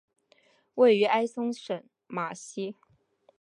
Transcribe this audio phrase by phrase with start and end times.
[0.73, 2.75] 位于埃松省马西。